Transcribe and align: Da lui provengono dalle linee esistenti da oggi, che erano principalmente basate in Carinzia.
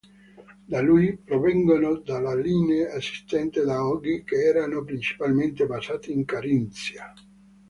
Da 0.67 0.81
lui 0.81 1.15
provengono 1.17 1.99
dalle 1.99 2.41
linee 2.41 2.89
esistenti 2.91 3.61
da 3.63 3.85
oggi, 3.85 4.23
che 4.23 4.37
erano 4.47 4.83
principalmente 4.83 5.67
basate 5.67 6.11
in 6.11 6.25
Carinzia. 6.25 7.13